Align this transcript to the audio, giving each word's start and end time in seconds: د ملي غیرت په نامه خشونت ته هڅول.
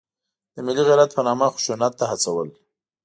د 0.53 0.55
ملي 0.65 0.83
غیرت 0.87 1.11
په 1.13 1.21
نامه 1.27 1.47
خشونت 1.53 1.93
ته 1.99 2.05
هڅول. 2.11 2.49